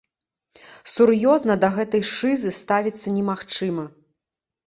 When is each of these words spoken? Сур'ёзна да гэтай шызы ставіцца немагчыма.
Сур'ёзна 0.93 1.57
да 1.65 1.69
гэтай 1.75 2.03
шызы 2.13 2.53
ставіцца 2.61 3.07
немагчыма. 3.17 3.83